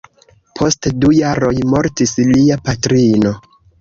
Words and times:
Post 0.59 0.87
du 1.03 1.11
jaroj 1.17 1.53
mortis 1.73 2.15
lia 2.31 2.59
patrino. 2.71 3.35